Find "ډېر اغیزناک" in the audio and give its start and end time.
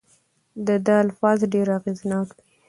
1.53-2.27